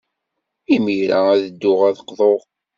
[0.75, 2.41] Imir-a, ad dduɣ ad d-qḍuɣ.